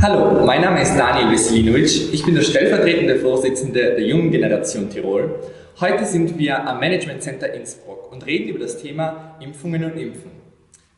[0.00, 2.14] Hallo, mein Name ist Daniel Veselinovic.
[2.14, 5.40] Ich bin der stellvertretende Vorsitzende der Jungen Generation Tirol.
[5.80, 10.30] Heute sind wir am Management Center Innsbruck und reden über das Thema Impfungen und Impfen.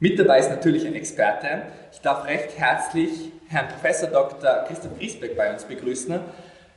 [0.01, 1.63] Mit dabei ist natürlich ein Experte.
[1.93, 4.67] Ich darf recht herzlich Herrn Professor Dr.
[4.69, 6.21] Christoph Griesbeck bei uns begrüßen.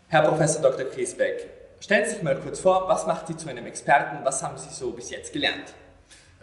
[0.08, 0.86] Herr Professor Dr.
[0.86, 1.50] Griesbeck,
[1.82, 4.24] stellen Sie sich mal kurz vor, was macht Sie zu einem Experten?
[4.24, 5.74] Was haben Sie so bis jetzt gelernt?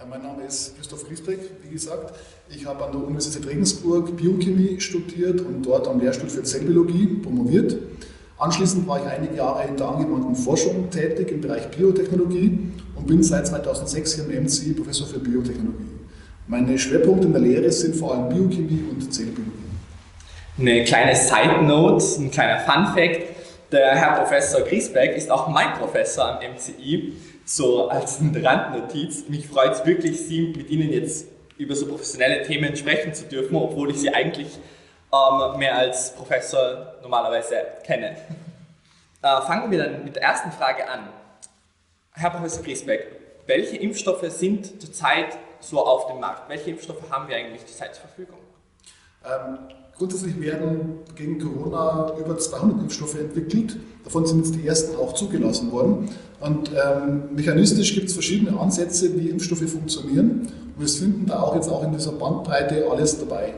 [0.08, 2.14] Mein Name ist Christoph Griesbeck, wie gesagt.
[2.48, 7.76] Ich habe an der Universität Regensburg Biochemie studiert und dort am Lehrstuhl für Zellbiologie promoviert.
[8.38, 13.22] Anschließend war ich einige Jahre in der angewandten Forschung tätig im Bereich Biotechnologie und bin
[13.22, 15.98] seit 2006 hier im MCI Professor für Biotechnologie.
[16.46, 19.52] Meine Schwerpunkte in der Lehre sind vor allem Biochemie und Zellbiologie.
[20.58, 23.20] Eine kleine Side Note, ein kleiner Fun Fact.
[23.70, 27.12] Der Herr Professor Griesbeck ist auch mein Professor am MCI
[27.50, 29.28] so als Randnotiz.
[29.28, 31.26] Mich freut es wirklich, Sie mit Ihnen jetzt
[31.58, 34.58] über so professionelle Themen sprechen zu dürfen, obwohl ich Sie eigentlich
[35.12, 38.16] ähm, mehr als Professor normalerweise kenne.
[39.22, 41.10] Äh, fangen wir dann mit der ersten Frage an.
[42.12, 43.06] Herr Professor Griesbeck,
[43.46, 46.48] welche Impfstoffe sind zurzeit so auf dem Markt?
[46.48, 48.38] Welche Impfstoffe haben wir eigentlich zurzeit zur Verfügung?
[49.26, 49.58] Ähm,
[50.00, 53.76] grundsätzlich werden gegen Corona über 200 Impfstoffe entwickelt.
[54.02, 56.08] Davon sind jetzt die ersten auch zugelassen worden.
[56.40, 60.48] Und ähm, mechanistisch gibt es verschiedene Ansätze, wie Impfstoffe funktionieren.
[60.74, 63.52] Und wir finden da auch jetzt auch in dieser Bandbreite alles dabei.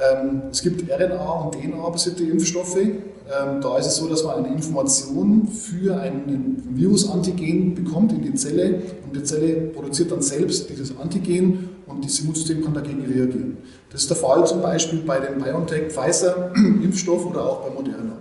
[0.00, 2.76] Ähm, es gibt RNA- und DNA-basierte Impfstoffe.
[2.76, 8.34] Ähm, da ist es so, dass man eine Information für ein Virusantigen bekommt in die
[8.34, 13.58] Zelle und die Zelle produziert dann selbst dieses Antigen und das Immunsystem kann dagegen reagieren.
[13.90, 18.16] Das ist der Fall zum Beispiel bei dem BioNTech-Pfizer-Impfstoff oder auch bei Moderna.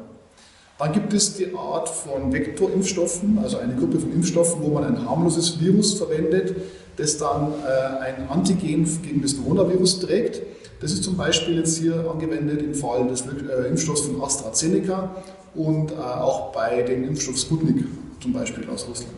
[0.79, 5.09] Dann gibt es die Art von Vektorimpfstoffen, also eine Gruppe von Impfstoffen, wo man ein
[5.09, 6.55] harmloses Virus verwendet,
[6.97, 10.41] das dann äh, ein Antigen gegen das Coronavirus trägt.
[10.81, 15.15] Das ist zum Beispiel jetzt hier angewendet im Fall des äh, Impfstoffs von AstraZeneca
[15.55, 17.85] und äh, auch bei dem Impfstoff Sputnik,
[18.21, 19.13] zum Beispiel aus Russland.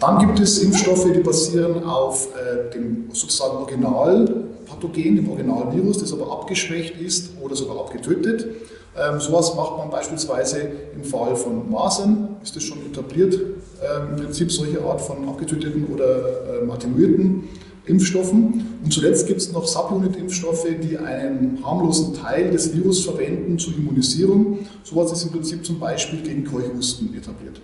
[0.00, 6.30] Dann gibt es Impfstoffe, die basieren auf äh, dem sozusagen Originalpathogen, dem Originalvirus, das aber
[6.30, 8.46] abgeschwächt ist oder sogar abgetötet.
[8.98, 14.24] Ähm, sowas macht man beispielsweise im Fall von Masern, ist das schon etabliert, ähm, im
[14.24, 17.44] Prinzip solche Art von abgetöteten oder ähm, attenuierten
[17.86, 18.78] Impfstoffen.
[18.84, 24.58] Und zuletzt gibt es noch Subunit-Impfstoffe, die einen harmlosen Teil des Virus verwenden zur Immunisierung.
[24.82, 27.60] Sowas ist im Prinzip zum Beispiel gegen Keuchhusten etabliert.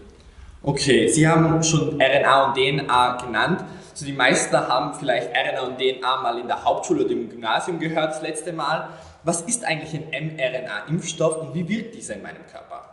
[0.64, 3.64] Okay, Sie haben schon RNA und DNA genannt.
[3.90, 7.80] Also die meisten haben vielleicht RNA und DNA mal in der Hauptschule oder im Gymnasium
[7.80, 8.90] gehört das letzte Mal.
[9.24, 12.84] Was ist eigentlich ein mRNA-Impfstoff und wie wirkt dieser in meinem Körper?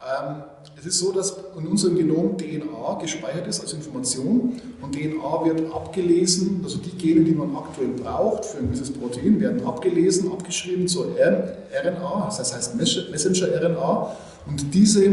[0.00, 0.44] Ähm,
[0.78, 5.74] es ist so, dass in unserem Genom DNA gespeichert ist als Information und DNA wird
[5.74, 10.86] abgelesen, also die Gene, die man aktuell braucht für ein gewisses Protein, werden abgelesen, abgeschrieben
[10.86, 14.16] zur RNA, das heißt Messenger-RNA
[14.48, 15.08] und diese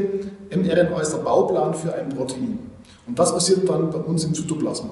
[0.52, 2.60] mRNA ist der Bauplan für ein Protein.
[3.08, 4.92] Und das passiert dann bei uns im Zytoplasma.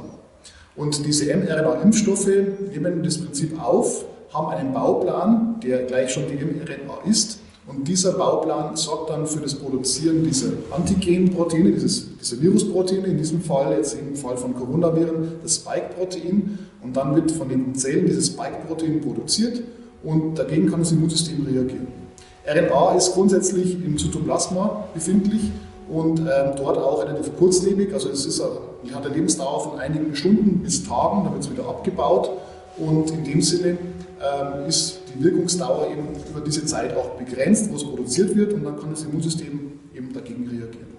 [0.75, 2.27] Und diese mRNA-Impfstoffe
[2.71, 7.39] nehmen das Prinzip auf, haben einen Bauplan, der gleich schon die mRNA ist.
[7.67, 13.41] Und dieser Bauplan sorgt dann für das Produzieren dieser Antigenproteine, dieses, diese Virusproteine, in diesem
[13.41, 16.57] Fall, jetzt im Fall von Coronaviren, das Spike-Protein.
[16.81, 19.61] Und dann wird von den Zellen dieses Spike-Protein produziert
[20.03, 22.00] und dagegen kann das Immunsystem reagieren.
[22.45, 25.51] RNA ist grundsätzlich im Zytoplasma befindlich
[25.89, 27.93] und ähm, dort auch relativ kurzlebig.
[27.93, 31.67] Also es ist, hat eine Lebensdauer von einigen Stunden bis Tagen, dann wird es wieder
[31.67, 32.31] abgebaut.
[32.77, 33.77] Und in dem Sinne
[34.21, 38.63] ähm, ist die Wirkungsdauer eben über diese Zeit auch begrenzt, wo es produziert wird und
[38.63, 40.91] dann kann das Immunsystem eben dagegen reagieren.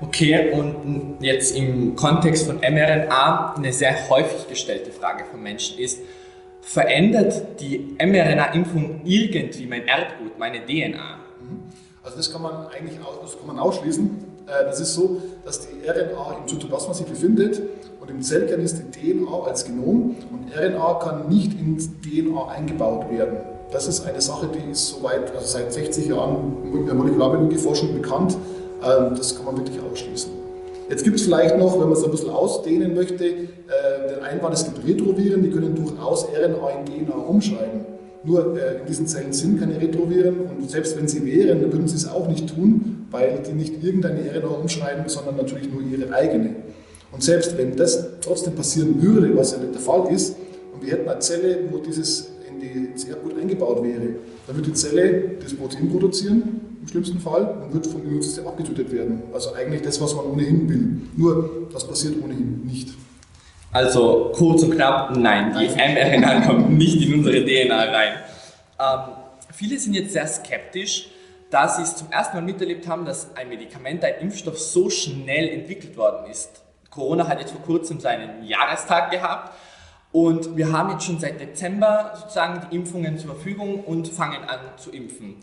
[0.00, 5.98] Okay, und jetzt im Kontext von mRNA eine sehr häufig gestellte Frage von Menschen ist,
[6.62, 11.18] verändert die mRNA-Impfung irgendwie mein Erbgut, meine DNA?
[11.40, 11.62] Mhm.
[12.02, 14.32] Also das kann man eigentlich das kann man ausschließen.
[14.46, 17.60] Äh, das ist so, dass die RNA im Zytoplasma sich befindet
[18.00, 23.10] und im Zellkern ist die DNA als Genom und RNA kann nicht in DNA eingebaut
[23.10, 23.38] werden.
[23.72, 28.36] Das ist eine Sache, die ist soweit, also seit 60 Jahren in der Molekularbiologieforschung bekannt.
[28.84, 30.41] Ähm, das kann man wirklich ausschließen.
[30.92, 33.38] Jetzt gibt es vielleicht noch, wenn man es ein bisschen ausdehnen möchte, äh,
[34.10, 37.80] den Einwand, es gibt Retroviren, die können durchaus RNA in DNA umschreiben.
[38.24, 41.88] Nur äh, in diesen Zellen sind keine Retroviren und selbst wenn sie wären, dann würden
[41.88, 46.12] sie es auch nicht tun, weil die nicht irgendeine RNA umschreiben, sondern natürlich nur ihre
[46.12, 46.56] eigene.
[47.10, 50.36] Und selbst wenn das trotzdem passieren würde, was ja nicht der Fall ist,
[50.74, 54.16] und wir hätten eine Zelle, wo dieses in die sehr gut eingebaut wäre,
[54.46, 58.90] dann würde die Zelle das Protein produzieren im schlimmsten Fall und wird vom Immunsystem abgetötet
[58.92, 59.22] werden.
[59.32, 61.00] Also eigentlich das, was man ohnehin will.
[61.16, 62.88] Nur, das passiert ohnehin nicht.
[63.70, 68.14] Also kurz und knapp, nein, die mRNA kommt nicht in unsere DNA rein.
[68.80, 69.14] Ähm,
[69.52, 71.08] viele sind jetzt sehr skeptisch,
[71.50, 75.48] da sie es zum ersten Mal miterlebt haben, dass ein Medikament, ein Impfstoff so schnell
[75.48, 76.62] entwickelt worden ist.
[76.90, 79.52] Corona hat jetzt vor kurzem seinen Jahrestag gehabt
[80.10, 84.58] und wir haben jetzt schon seit Dezember sozusagen die Impfungen zur Verfügung und fangen an
[84.76, 85.36] zu impfen.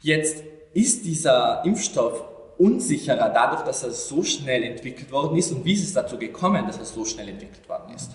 [0.00, 2.24] Jetzt ist dieser Impfstoff
[2.58, 6.64] unsicherer dadurch, dass er so schnell entwickelt worden ist und wie ist es dazu gekommen,
[6.66, 8.10] dass er so schnell entwickelt worden ist?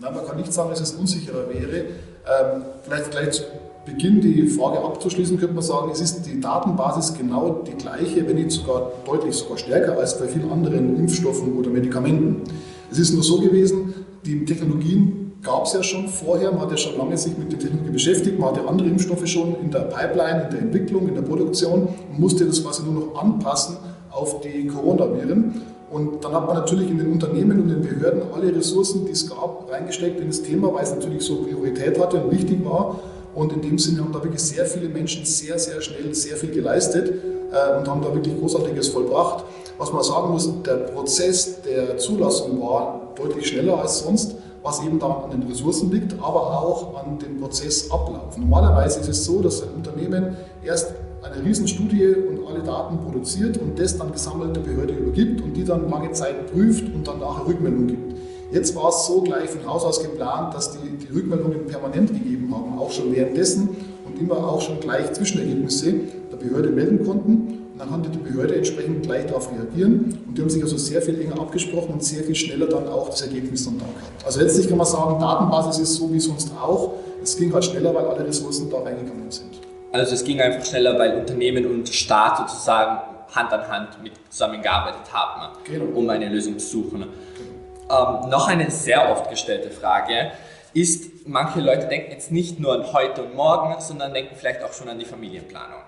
[0.00, 1.78] Nein, man kann nicht sagen, dass es unsicherer wäre.
[1.78, 3.42] Ähm, vielleicht gleich zu
[3.84, 8.36] Beginn die Frage abzuschließen, könnte man sagen, es ist die Datenbasis genau die gleiche, wenn
[8.36, 12.42] nicht sogar deutlich sogar stärker als bei vielen anderen Impfstoffen oder Medikamenten.
[12.90, 13.94] Es ist nur so gewesen,
[14.26, 17.58] die Technologien gab es ja schon vorher, man hat ja schon lange sich mit der
[17.58, 21.22] Technologie beschäftigt, man hatte andere Impfstoffe schon in der Pipeline, in der Entwicklung, in der
[21.22, 23.76] Produktion und musste das quasi nur noch anpassen
[24.10, 25.62] auf die Coronaviren.
[25.90, 29.28] Und dann hat man natürlich in den Unternehmen und den Behörden alle Ressourcen, die es
[29.28, 33.00] gab, reingesteckt in das Thema, weil es natürlich so Priorität hatte und wichtig war.
[33.34, 36.50] Und in dem Sinne haben da wirklich sehr viele Menschen sehr, sehr schnell sehr viel
[36.50, 37.08] geleistet
[37.52, 39.44] äh, und haben da wirklich Großartiges vollbracht.
[39.78, 44.34] Was man sagen muss, der Prozess der Zulassung war deutlich schneller als sonst,
[44.68, 48.36] was eben da an den Ressourcen liegt, aber auch an dem Prozessablauf.
[48.36, 50.92] Normalerweise ist es so, dass ein Unternehmen erst
[51.22, 55.64] eine Riesenstudie und alle Daten produziert und das dann gesammelt der Behörde übergibt und die
[55.64, 58.14] dann lange Zeit prüft und dann nachher Rückmeldung gibt.
[58.52, 62.54] Jetzt war es so gleich von Haus aus geplant, dass die, die Rückmeldungen permanent gegeben
[62.54, 63.70] haben, auch schon währenddessen
[64.06, 65.94] und immer auch schon gleich Zwischenergebnisse
[66.30, 67.57] der Behörde melden konnten.
[67.78, 71.20] Dann konnte die Behörde entsprechend gleich darauf reagieren und die haben sich also sehr viel
[71.20, 74.26] enger abgesprochen und sehr viel schneller dann auch das Ergebnis dann da gehabt.
[74.26, 76.94] Also letztlich kann man sagen, Datenbasis ist so wie sonst auch.
[77.22, 79.60] Es ging halt schneller, weil alle Ressourcen da reingegangen sind.
[79.92, 83.00] Also es ging einfach schneller, weil Unternehmen und Staat sozusagen
[83.34, 85.96] Hand an Hand mit zusammengearbeitet haben, genau.
[85.96, 87.02] um eine Lösung zu suchen.
[87.02, 90.32] Ähm, noch eine sehr oft gestellte Frage
[90.74, 94.72] ist, manche Leute denken jetzt nicht nur an heute und morgen, sondern denken vielleicht auch
[94.72, 95.80] schon an die Familienplanung.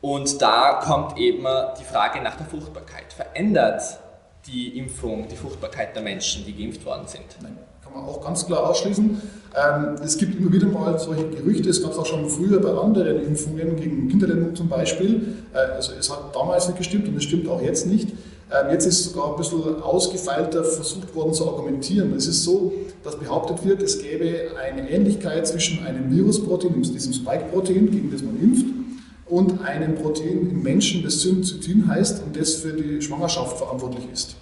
[0.00, 1.44] Und da kommt eben
[1.78, 3.12] die Frage nach der Fruchtbarkeit.
[3.12, 3.82] Verändert
[4.46, 7.36] die Impfung die Fruchtbarkeit der Menschen, die geimpft worden sind?
[7.42, 7.58] Nein
[7.88, 9.20] kann man auch ganz klar ausschließen.
[9.54, 12.70] Ähm, es gibt immer wieder mal solche Gerüchte, es gab es auch schon früher bei
[12.70, 15.36] anderen Impfungen, gegen Kinderlähmung zum Beispiel.
[15.54, 18.10] Äh, also es hat damals nicht gestimmt und es stimmt auch jetzt nicht.
[18.10, 22.14] Ähm, jetzt ist sogar ein bisschen ausgefeilter versucht worden zu argumentieren.
[22.14, 22.72] Es ist so,
[23.04, 28.38] dass behauptet wird, es gäbe eine Ähnlichkeit zwischen einem Virusprotein, diesem Spike-Protein, gegen das man
[28.40, 28.66] impft,
[29.28, 34.36] und einem Protein im Menschen, das Syncytin heißt und das für die Schwangerschaft verantwortlich ist.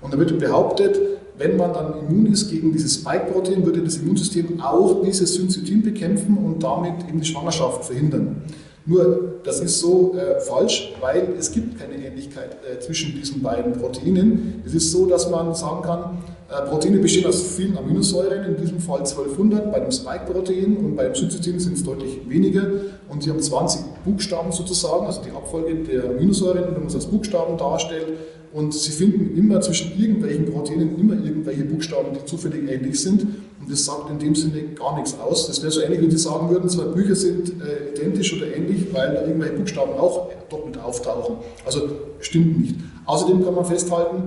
[0.00, 0.98] Und da wird behauptet,
[1.36, 6.36] wenn man dann immun ist gegen dieses Spike-Protein, würde das Immunsystem auch dieses Syncytin bekämpfen
[6.36, 8.42] und damit eben die Schwangerschaft verhindern.
[8.86, 13.72] Nur, das ist so äh, falsch, weil es gibt keine Ähnlichkeit äh, zwischen diesen beiden
[13.72, 14.62] Proteinen.
[14.66, 16.18] Es ist so, dass man sagen kann,
[16.50, 21.60] Proteine bestehen aus vielen Aminosäuren, in diesem Fall 1200 bei dem Spike-Protein und beim Syncytin
[21.60, 22.66] sind es deutlich weniger
[23.08, 27.06] und sie haben 20 Buchstaben sozusagen, also die Abfolge der Aminosäuren, wenn man es als
[27.06, 28.08] Buchstaben darstellt,
[28.52, 33.22] und sie finden immer zwischen irgendwelchen Proteinen immer irgendwelche Buchstaben, die zufällig ähnlich sind.
[33.22, 35.46] Und das sagt in dem Sinne gar nichts aus.
[35.46, 38.92] Das wäre so ähnlich, wie Sie sagen würden, zwei Bücher sind äh, identisch oder ähnlich,
[38.92, 41.36] weil da irgendwelche Buchstaben auch doppelt auftauchen.
[41.64, 42.74] Also stimmt nicht.
[43.06, 44.24] Außerdem kann man festhalten,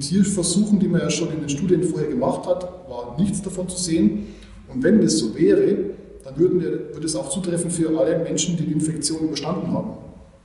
[0.00, 3.76] Tierversuchen, die man ja schon in den Studien vorher gemacht hat, war nichts davon zu
[3.76, 4.34] sehen.
[4.72, 5.76] Und wenn das so wäre,
[6.24, 9.92] dann würden wir, würde es auch zutreffen für alle Menschen, die die Infektion überstanden haben.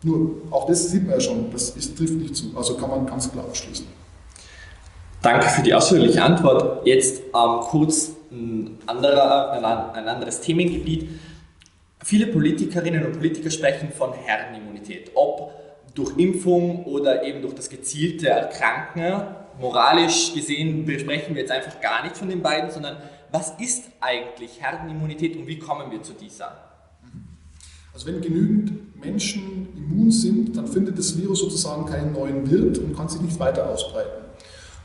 [0.04, 2.46] Nur, auch das sieht man ja schon, das ist, trifft nicht zu.
[2.56, 3.86] Also kann man ganz klar ausschließen.
[5.22, 6.86] Danke für die ausführliche Antwort.
[6.86, 9.52] Jetzt ähm, kurz ein, anderer,
[9.94, 11.10] ein anderes Themengebiet.
[12.04, 15.12] Viele Politikerinnen und Politiker sprechen von Herdenimmunität.
[15.14, 15.52] Ob
[15.94, 19.36] durch Impfung oder eben durch das gezielte Erkranken.
[19.62, 22.98] Moralisch gesehen besprechen wir jetzt einfach gar nicht von den beiden, sondern
[23.32, 26.72] was ist eigentlich Herdenimmunität und wie kommen wir zu dieser?
[27.94, 32.96] Also wenn genügend Menschen immun sind, dann findet das Virus sozusagen keinen neuen Wirt und
[32.96, 34.22] kann sich nicht weiter ausbreiten.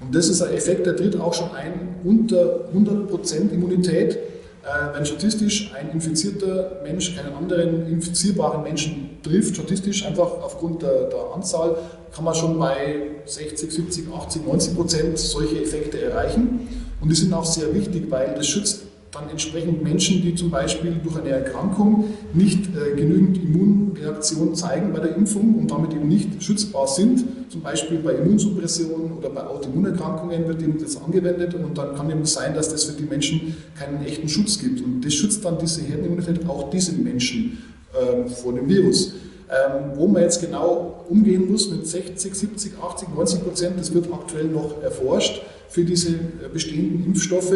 [0.00, 4.18] Und das ist ein Effekt, der tritt auch schon ein unter 100% Immunität.
[4.66, 11.04] Äh, wenn statistisch ein infizierter Mensch keinen anderen infizierbaren Menschen trifft, statistisch einfach aufgrund der,
[11.04, 11.76] der Anzahl,
[12.12, 12.96] kann man schon bei
[13.26, 16.68] 60, 70, 80, 90 Prozent solche Effekte erreichen.
[17.00, 18.85] Und die sind auch sehr wichtig, weil das schützt
[19.18, 25.00] dann entsprechend Menschen, die zum Beispiel durch eine Erkrankung nicht äh, genügend Immunreaktion zeigen bei
[25.00, 30.46] der Impfung und damit eben nicht schützbar sind, zum Beispiel bei Immunsuppression oder bei Autoimmunerkrankungen
[30.48, 34.04] wird eben das angewendet und dann kann eben sein, dass das für die Menschen keinen
[34.04, 34.82] echten Schutz gibt.
[34.82, 37.58] Und das schützt dann diese Herdenimmunität auch diese Menschen
[37.92, 39.14] äh, vor dem Virus.
[39.48, 44.12] Ähm, wo man jetzt genau umgehen muss mit 60, 70, 80, 90 Prozent, das wird
[44.12, 45.40] aktuell noch erforscht.
[45.68, 46.12] für diese
[46.52, 47.54] bestehenden Impfstoffe.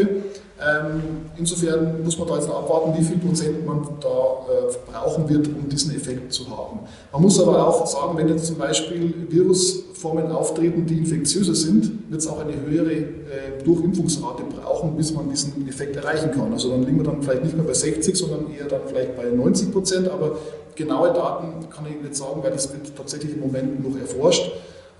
[0.61, 1.03] Ähm,
[1.39, 5.69] insofern muss man da jetzt abwarten, wie viel Prozent man da äh, brauchen wird, um
[5.71, 6.81] diesen Effekt zu haben.
[7.13, 12.21] Man muss aber auch sagen, wenn jetzt zum Beispiel Virusformen auftreten, die infektiöser sind, wird
[12.21, 16.53] es auch eine höhere äh, Durchimpfungsrate brauchen, bis man diesen Effekt erreichen kann.
[16.53, 19.25] Also dann liegen wir dann vielleicht nicht mehr bei 60, sondern eher dann vielleicht bei
[19.31, 20.09] 90 Prozent.
[20.11, 20.37] Aber
[20.75, 24.53] genaue Daten kann ich nicht sagen, weil das wird tatsächlich im Moment noch erforscht.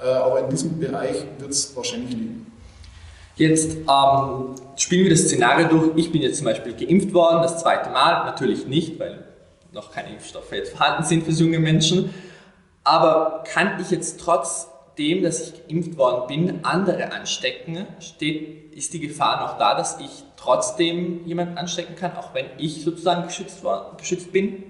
[0.03, 2.50] Äh, aber in diesem Bereich wird es wahrscheinlich liegen.
[3.41, 5.97] Jetzt ähm, spielen wir das Szenario durch.
[5.97, 8.27] Ich bin jetzt zum Beispiel geimpft worden, das zweite Mal.
[8.27, 9.25] Natürlich nicht, weil
[9.73, 12.13] noch keine Impfstoffe jetzt vorhanden sind für junge Menschen.
[12.85, 17.87] Aber kann ich jetzt trotzdem, dass ich geimpft worden bin, andere anstecken?
[18.01, 22.85] Steht, ist die Gefahr noch da, dass ich trotzdem jemanden anstecken kann, auch wenn ich
[22.85, 24.65] sozusagen geschützt, war, geschützt bin?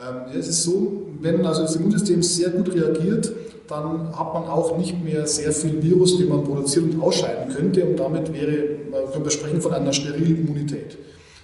[0.00, 3.32] Ähm, es ist so, wenn also das Immunsystem sehr gut reagiert,
[3.68, 7.84] dann hat man auch nicht mehr sehr viel Virus, den man produzieren und ausscheiden könnte
[7.84, 8.76] und damit wäre,
[9.12, 10.98] können wir sprechen von einer sterilen Immunität.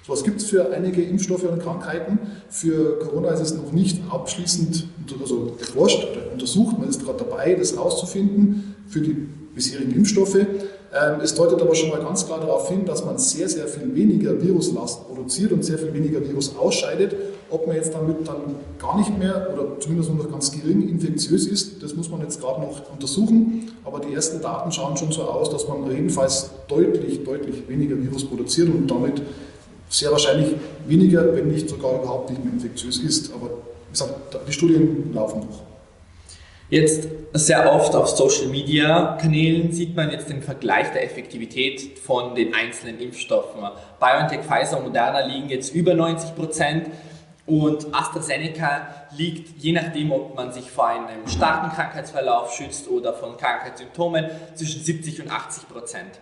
[0.07, 2.19] So was gibt es für einige Impfstoffe und Krankheiten.
[2.49, 4.87] Für Corona ist es noch nicht abschließend
[5.21, 6.79] also erforscht oder untersucht.
[6.79, 10.35] Man ist gerade dabei, das herauszufinden für die bisherigen Impfstoffe.
[10.37, 13.95] Ähm, es deutet aber schon mal ganz klar darauf hin, dass man sehr, sehr viel
[13.95, 17.15] weniger Viruslast produziert und sehr viel weniger Virus ausscheidet.
[17.51, 21.47] Ob man jetzt damit dann gar nicht mehr oder zumindest nur noch ganz gering infektiös
[21.47, 23.73] ist, das muss man jetzt gerade noch untersuchen.
[23.85, 28.25] Aber die ersten Daten schauen schon so aus, dass man jedenfalls deutlich, deutlich weniger Virus
[28.25, 29.23] produziert und damit
[29.89, 30.55] sehr wahrscheinlich
[30.87, 33.33] weniger, wenn nicht sogar überhaupt nicht mehr infektiös ist.
[33.33, 35.69] Aber wie gesagt, die Studien laufen noch.
[36.71, 42.35] Jetzt sehr oft auf Social Media Kanälen sieht man jetzt den Vergleich der Effektivität von
[42.35, 43.63] den einzelnen Impfstoffen.
[43.99, 46.91] BioNTech, Pfizer und Moderna liegen jetzt über 90 Prozent
[47.49, 53.37] und AstraZeneca liegt, je nachdem, ob man sich vor einem starken Krankheitsverlauf schützt oder von
[53.37, 56.21] Krankheitssymptomen, zwischen 70 und 80 Prozent.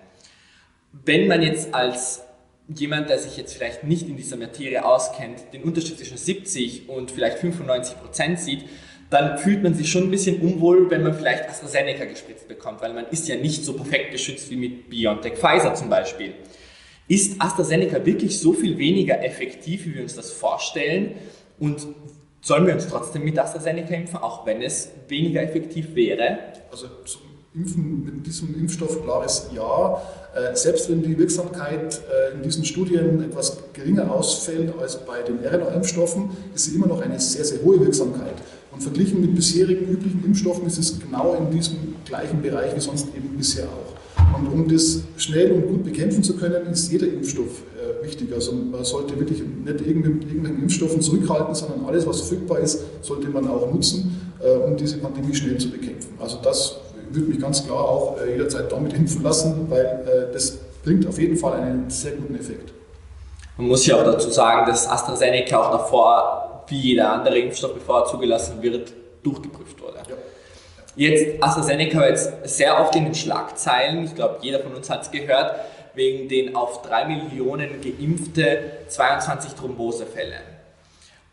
[0.92, 2.22] Wenn man jetzt als
[2.68, 7.10] jemand, der sich jetzt vielleicht nicht in dieser Materie auskennt, den Unterschied zwischen 70 und
[7.10, 8.64] vielleicht 95 Prozent sieht,
[9.10, 12.92] dann fühlt man sich schon ein bisschen unwohl, wenn man vielleicht AstraZeneca gespritzt bekommt, weil
[12.92, 16.34] man ist ja nicht so perfekt geschützt wie mit BioNTech Pfizer zum Beispiel.
[17.08, 21.12] Ist AstraZeneca wirklich so viel weniger effektiv, wie wir uns das vorstellen?
[21.58, 21.86] Und
[22.40, 26.38] sollen wir uns trotzdem mit AstraZeneca impfen, auch wenn es weniger effektiv wäre?
[26.70, 27.22] Also zum
[27.56, 30.02] Impfen mit diesem Impfstoff klares Ja.
[30.34, 35.38] Äh, selbst wenn die Wirksamkeit äh, in diesen Studien etwas geringer ausfällt als bei den
[35.38, 38.34] RNA-Impfstoffen, ist sie immer noch eine sehr, sehr hohe Wirksamkeit.
[38.72, 43.08] Und verglichen mit bisherigen üblichen Impfstoffen ist es genau in diesem gleichen Bereich wie sonst
[43.16, 43.95] eben bisher auch.
[44.34, 48.32] Und um das schnell und gut bekämpfen zu können, ist jeder Impfstoff äh, wichtig.
[48.34, 53.28] Also man sollte wirklich nicht mit irgendwelchen Impfstoffen zurückhalten, sondern alles, was verfügbar ist, sollte
[53.28, 56.14] man auch nutzen, äh, um diese Pandemie schnell zu bekämpfen.
[56.18, 56.78] Also das
[57.10, 61.18] würde mich ganz klar auch äh, jederzeit damit impfen lassen, weil äh, das bringt auf
[61.18, 62.72] jeden Fall einen sehr guten Effekt.
[63.56, 68.00] Man muss ja auch dazu sagen, dass AstraZeneca auch davor, wie jeder andere Impfstoff, bevor
[68.00, 68.92] er zugelassen wird,
[69.22, 69.98] durchgeprüft wurde.
[70.08, 70.16] Ja.
[70.96, 75.02] Jetzt AstraZeneca war jetzt sehr oft in den Schlagzeilen, ich glaube, jeder von uns hat
[75.02, 75.54] es gehört,
[75.94, 80.36] wegen den auf drei Millionen geimpfte 22 Thrombosefälle.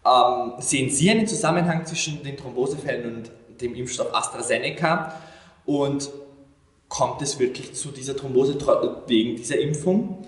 [0.05, 5.13] Ähm, sehen Sie einen Zusammenhang zwischen den Thrombosefällen und dem Impfstoff AstraZeneca?
[5.65, 6.10] Und
[6.89, 8.58] kommt es wirklich zu dieser Thrombose
[9.08, 10.25] wegen dieser Impfung?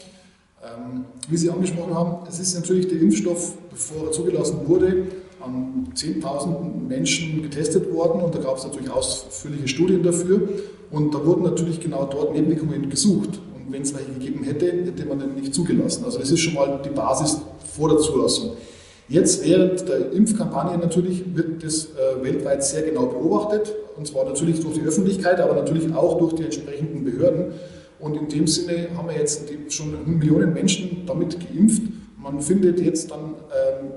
[0.64, 5.08] Ähm, wie Sie angesprochen haben, es ist natürlich der Impfstoff, bevor er zugelassen wurde,
[5.44, 10.42] an 10.000 Menschen getestet worden und da gab es natürlich ausführliche Studien dafür
[10.92, 15.06] und da wurden natürlich genau dort Nebenwirkungen gesucht und wenn es welche gegeben hätte, hätte
[15.06, 16.06] man den nicht zugelassen.
[16.06, 17.42] Also das ist schon mal die Basis
[17.76, 18.52] vor der Zulassung.
[19.08, 24.62] Jetzt während der Impfkampagne natürlich wird das äh, weltweit sehr genau beobachtet und zwar natürlich
[24.62, 27.54] durch die Öffentlichkeit, aber natürlich auch durch die entsprechenden Behörden.
[28.00, 31.84] Und in dem Sinne haben wir jetzt schon Millionen Menschen damit geimpft.
[32.22, 33.92] Man findet jetzt dann ähm,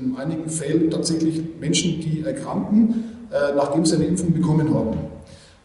[0.00, 4.98] in einigen Fällen tatsächlich Menschen, die erkranken, äh, nachdem sie eine Impfung bekommen haben.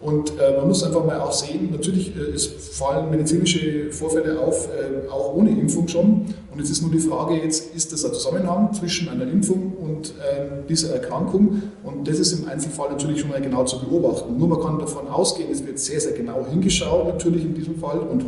[0.01, 4.67] Und äh, man muss einfach mal auch sehen, natürlich äh, es fallen medizinische Vorfälle auf,
[4.67, 6.25] äh, auch ohne Impfung schon.
[6.51, 10.13] Und jetzt ist nur die Frage, jetzt ist das ein Zusammenhang zwischen einer Impfung und
[10.31, 11.63] ähm, dieser Erkrankung.
[11.83, 14.37] Und das ist im Einzelfall natürlich schon mal genau zu beobachten.
[14.37, 17.99] Nur man kann davon ausgehen, es wird sehr, sehr genau hingeschaut, natürlich in diesem Fall
[17.99, 18.25] und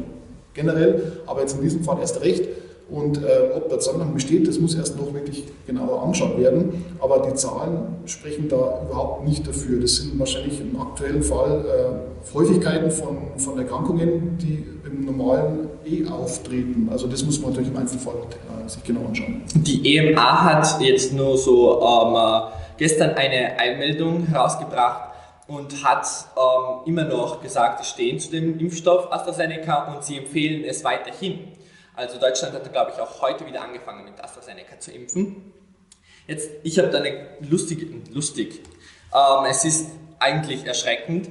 [0.53, 2.47] generell, aber jetzt in diesem Fall erst recht.
[2.89, 6.85] Und äh, ob der Zusammenhang besteht, das muss erst noch wirklich genauer angeschaut werden.
[6.99, 9.81] Aber die Zahlen sprechen da überhaupt nicht dafür.
[9.81, 16.07] Das sind wahrscheinlich im aktuellen Fall äh, Häufigkeiten von, von Erkrankungen, die im normalen eh
[16.07, 16.87] auftreten.
[16.89, 19.41] Also das muss man natürlich im Einzelfall äh, sich genau anschauen.
[19.53, 22.43] Die EMA hat jetzt nur so ähm,
[22.77, 25.07] gestern eine Einmeldung herausgebracht,
[25.47, 30.63] und hat ähm, immer noch gesagt, sie stehen zu dem Impfstoff AstraZeneca und sie empfehlen
[30.65, 31.39] es weiterhin.
[31.97, 35.51] Also Deutschland hat, glaube ich, auch heute wieder angefangen mit AstraZeneca zu impfen.
[36.27, 38.61] Jetzt, ich habe da eine lustige, lustig,
[39.15, 39.89] ähm, es ist
[40.19, 41.27] eigentlich erschreckend,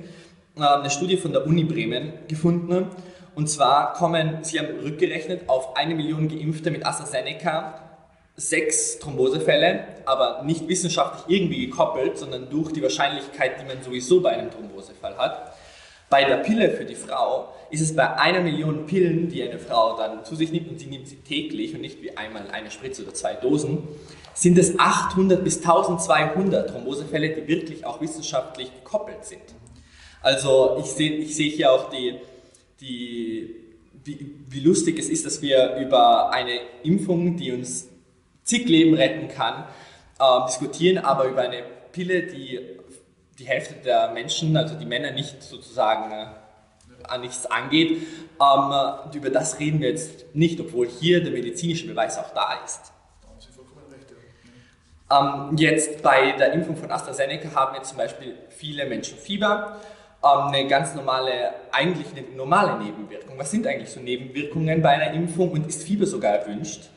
[0.56, 2.90] äh, eine Studie von der Uni Bremen gefunden.
[3.37, 7.80] Und zwar kommen, sie haben rückgerechnet, auf eine Million Geimpfte mit AstraZeneca
[8.35, 14.30] sechs Thrombosefälle, aber nicht wissenschaftlich irgendwie gekoppelt, sondern durch die Wahrscheinlichkeit, die man sowieso bei
[14.30, 15.55] einem Thrombosefall hat.
[16.08, 19.96] Bei der Pille für die Frau ist es bei einer Million Pillen, die eine Frau
[19.96, 23.02] dann zu sich nimmt und sie nimmt sie täglich und nicht wie einmal eine Spritze
[23.02, 23.88] oder zwei Dosen,
[24.34, 29.42] sind es 800 bis 1200 Thrombosefälle, die wirklich auch wissenschaftlich gekoppelt sind.
[30.22, 32.14] Also ich sehe ich seh hier auch die,
[32.80, 33.56] die,
[34.04, 37.88] wie, wie lustig es ist, dass wir über eine Impfung, die uns
[38.44, 39.64] zig Leben retten kann,
[40.20, 42.60] äh, diskutieren, aber über eine Pille, die
[43.38, 46.26] die Hälfte der Menschen, also die Männer nicht sozusagen äh,
[47.05, 48.02] an nichts angeht,
[48.40, 52.93] ähm, über das reden wir jetzt nicht, obwohl hier der medizinische Beweis auch da ist.
[55.09, 59.76] Ähm, jetzt bei der Impfung von AstraZeneca haben jetzt zum Beispiel viele Menschen Fieber,
[60.25, 63.38] ähm, eine ganz normale, eigentlich eine normale Nebenwirkung.
[63.38, 66.88] Was sind eigentlich so Nebenwirkungen bei einer Impfung und ist Fieber sogar erwünscht?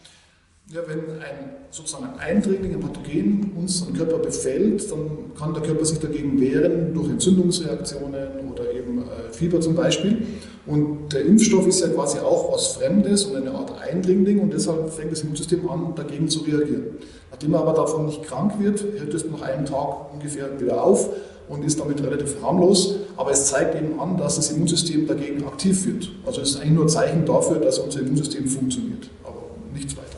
[0.72, 5.84] Ja, wenn ein sozusagen ein Eindringling, ein Pathogen unseren Körper befällt, dann kann der Körper
[5.84, 10.28] sich dagegen wehren durch Entzündungsreaktionen oder eben äh, Fieber zum Beispiel.
[10.68, 14.92] Und der Impfstoff ist ja quasi auch was Fremdes und eine Art Eindringling und deshalb
[14.92, 17.00] fängt das Immunsystem an, dagegen zu reagieren.
[17.32, 21.10] Nachdem er aber davon nicht krank wird, hört es nach einem Tag ungefähr wieder auf
[21.48, 22.98] und ist damit relativ harmlos.
[23.18, 26.12] Aber es zeigt eben an, dass das Immunsystem dagegen aktiv wird.
[26.28, 29.42] Also es ist eigentlich nur ein Zeichen dafür, dass unser Immunsystem funktioniert, aber
[29.74, 30.09] nichts weiter.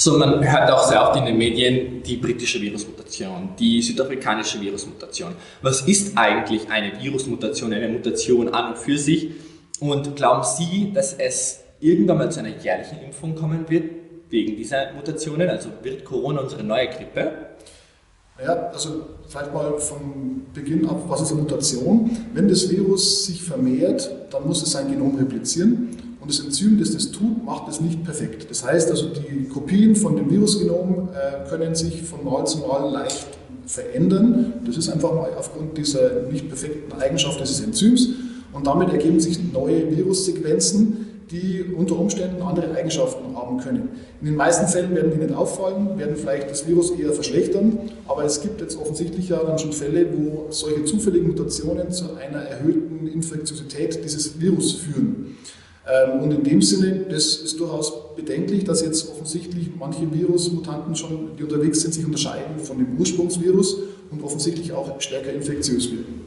[0.00, 5.34] So, man hört auch sehr oft in den Medien die britische Virusmutation, die südafrikanische Virusmutation.
[5.60, 9.30] Was ist eigentlich eine Virusmutation, eine Mutation an und für sich?
[9.80, 13.90] Und glauben Sie, dass es irgendwann mal zu einer jährlichen Impfung kommen wird
[14.30, 15.50] wegen dieser Mutationen?
[15.50, 17.32] Also wird Corona unsere neue Grippe?
[18.40, 22.08] Ja, also vielleicht mal von Beginn ab, was ist eine Mutation?
[22.34, 26.92] Wenn das Virus sich vermehrt, dann muss es sein Genom replizieren und das Enzym, das
[26.92, 28.50] das tut, macht es nicht perfekt.
[28.50, 32.92] Das heißt also, die Kopien von dem Virusgenom äh, können sich von Mal zu Mal
[32.92, 33.28] leicht
[33.64, 34.52] verändern.
[34.66, 38.10] Das ist einfach mal aufgrund dieser nicht perfekten Eigenschaft dieses Enzyms.
[38.52, 43.88] Und damit ergeben sich neue Virussequenzen, die unter Umständen andere Eigenschaften haben können.
[44.20, 48.24] In den meisten Fällen werden die nicht auffallen, werden vielleicht das Virus eher verschlechtern, aber
[48.24, 53.08] es gibt jetzt offensichtlich ja dann schon Fälle, wo solche zufälligen Mutationen zu einer erhöhten
[53.08, 55.36] Infektiosität dieses Virus führen.
[55.88, 61.36] Ähm, und in dem Sinne, das ist durchaus bedenklich, dass jetzt offensichtlich manche Virusmutanten schon,
[61.38, 63.78] die unterwegs sind, sich unterscheiden von dem Ursprungsvirus
[64.10, 66.26] und offensichtlich auch stärker infektiös werden.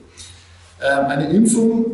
[0.81, 1.85] Ähm, eine Impfung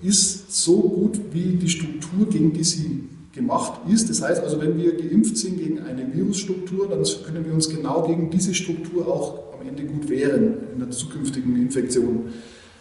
[0.00, 4.10] ist so gut wie die Struktur, gegen die sie gemacht ist.
[4.10, 8.02] Das heißt also, wenn wir geimpft sind gegen eine Virusstruktur, dann können wir uns genau
[8.06, 12.32] gegen diese Struktur auch am Ende gut wehren in der zukünftigen Infektion.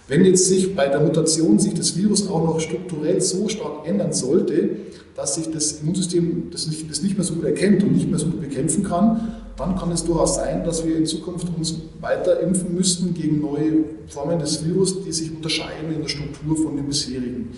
[0.08, 4.13] Wenn jetzt sich bei der Mutation sich das Virus auch noch strukturell so stark ändern
[4.13, 4.70] sollte,
[5.15, 8.20] dass sich das Immunsystem das nicht, das nicht mehr so gut erkennt und nicht mehr
[8.20, 12.39] so gut bekämpfen kann, dann kann es durchaus sein, dass wir in Zukunft uns weiter
[12.39, 16.86] impfen müssten gegen neue Formen des Virus, die sich unterscheiden in der Struktur von den
[16.86, 17.50] bisherigen.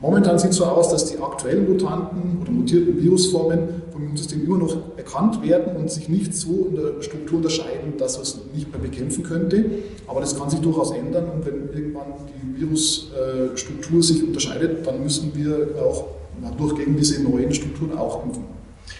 [0.00, 4.58] Momentan sieht es so aus, dass die aktuellen Mutanten oder mutierten Virusformen vom Immunsystem immer
[4.58, 8.72] noch erkannt werden und sich nicht so in der Struktur unterscheiden, dass man es nicht
[8.72, 9.64] mehr bekämpfen könnte.
[10.08, 15.32] Aber das kann sich durchaus ändern und wenn irgendwann die Virusstruktur sich unterscheidet, dann müssen
[15.34, 16.06] wir auch
[16.58, 18.44] durch gegen diese neuen Strukturen auch impfen.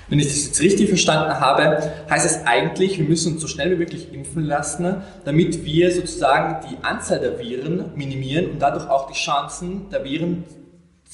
[0.09, 3.73] Wenn ich das jetzt richtig verstanden habe, heißt es eigentlich, wir müssen uns so schnell
[3.73, 9.11] wie möglich impfen lassen, damit wir sozusagen die Anzahl der Viren minimieren und dadurch auch
[9.11, 10.45] die Chancen der Viren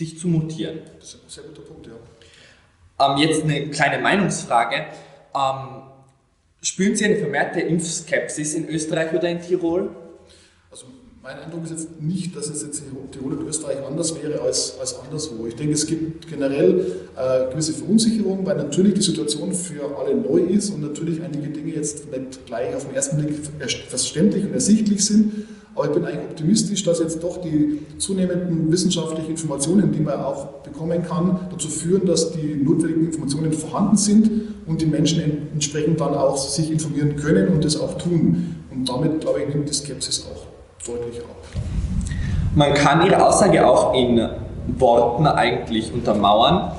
[0.00, 0.80] sich zu mutieren.
[0.98, 1.92] Das ist ein sehr guter Punkt, ja.
[3.00, 4.86] Ähm, jetzt eine kleine Meinungsfrage.
[5.34, 5.82] Ähm,
[6.62, 9.90] spüren Sie eine vermehrte Impfskepsis in Österreich oder in Tirol?
[10.70, 10.86] Also
[11.22, 14.78] mein Eindruck ist jetzt nicht, dass es jetzt in Tirol und Österreich anders wäre als,
[14.80, 15.46] als anderswo.
[15.46, 20.40] Ich denke, es gibt generell äh, gewisse Verunsicherung, weil natürlich die Situation für alle neu
[20.40, 23.34] ist und natürlich einige Dinge jetzt nicht gleich auf den ersten Blick
[23.88, 25.46] verständlich und ersichtlich sind.
[25.74, 30.46] Aber ich bin eigentlich optimistisch, dass jetzt doch die zunehmenden wissenschaftlichen Informationen, die man auch
[30.64, 34.30] bekommen kann, dazu führen, dass die notwendigen Informationen vorhanden sind
[34.66, 38.56] und die Menschen entsprechend dann auch sich informieren können und das auch tun.
[38.70, 40.46] Und damit, glaube ich, nimmt die Skepsis auch
[40.86, 41.36] deutlich ab.
[42.54, 44.28] Man kann Ihre Aussage auch in
[44.78, 46.72] Worten eigentlich untermauern.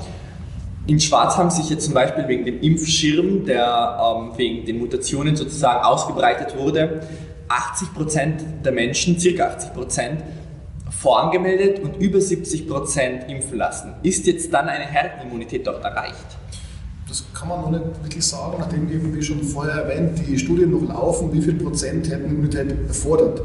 [0.86, 5.36] In Schwarz haben sich jetzt zum Beispiel wegen dem Impfschirm, der ähm, wegen den Mutationen
[5.36, 7.02] sozusagen ausgebreitet wurde,
[7.52, 10.18] 80% der Menschen, circa 80%,
[10.90, 13.94] vorangemeldet und über 70% impfen lassen.
[14.02, 16.38] Ist jetzt dann eine Herdenimmunität dort erreicht?
[17.08, 20.70] Das kann man noch nicht wirklich sagen, nachdem eben, wie schon vorher erwähnt, die Studien
[20.70, 23.42] noch laufen, wie viel Prozent Herdenimmunität erfordert.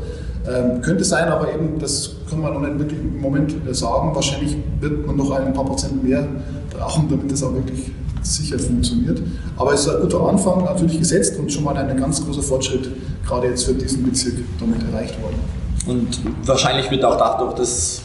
[0.48, 4.16] Ähm, könnte sein, aber eben, das kann man noch nicht wirklich im Moment sagen.
[4.16, 6.26] Wahrscheinlich wird man noch ein paar Prozent mehr
[6.70, 7.92] brauchen, damit das auch wirklich
[8.36, 9.22] sicher funktioniert.
[9.58, 12.90] Aber es ist ein guter Anfang natürlich gesetzt und schon mal ein ganz großer Fortschritt,
[13.26, 15.40] gerade jetzt für diesen Bezirk, damit erreicht worden.
[15.88, 18.02] Und wahrscheinlich wird auch dadurch das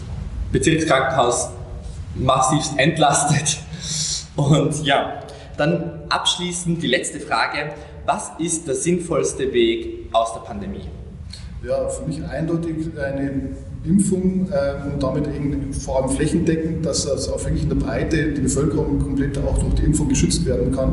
[0.53, 1.49] Bezirkskrankenhaus
[2.15, 3.59] massiv entlastet.
[4.37, 5.21] Und ja,
[5.57, 7.73] dann abschließend die letzte Frage.
[8.07, 10.89] Was ist der sinnvollste Weg aus der Pandemie?
[11.65, 13.51] Ja, für mich eindeutig eine
[13.85, 18.33] Impfung äh, und damit eben vor allem flächendeckend, dass also auch wirklich in der Breite
[18.33, 20.93] die Bevölkerung komplett auch durch die Impfung geschützt werden kann.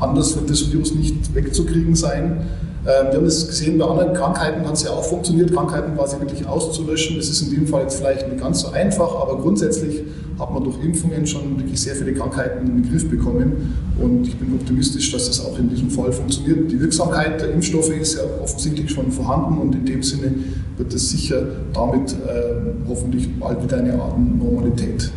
[0.00, 2.46] Anders wird das Virus nicht wegzukriegen sein.
[2.84, 6.18] Ähm, wir haben das gesehen, bei anderen Krankheiten hat es ja auch funktioniert, Krankheiten quasi
[6.18, 7.16] wirklich auszulöschen.
[7.16, 10.02] Das ist in dem Fall jetzt vielleicht nicht ganz so einfach, aber grundsätzlich
[10.38, 13.74] hat man durch Impfungen schon wirklich sehr viele Krankheiten in den Griff bekommen.
[14.00, 16.72] Und ich bin optimistisch, dass das auch in diesem Fall funktioniert.
[16.72, 20.34] Die Wirksamkeit der Impfstoffe ist ja offensichtlich schon vorhanden und in dem Sinne
[20.76, 21.40] wird es sicher
[21.72, 25.12] damit äh, hoffentlich bald wieder eine Art Normalität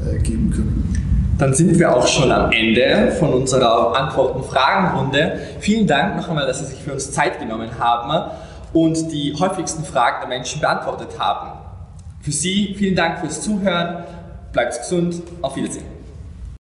[0.00, 1.11] äh, geben können.
[1.38, 5.40] Dann sind wir auch schon am Ende von unserer Antworten-Fragen-Runde.
[5.60, 8.30] Vielen Dank noch einmal, dass Sie sich für uns Zeit genommen haben
[8.72, 11.58] und die häufigsten Fragen der Menschen beantwortet haben.
[12.20, 14.04] Für Sie vielen Dank fürs Zuhören.
[14.52, 15.22] Bleibt gesund.
[15.40, 16.01] Auf Wiedersehen.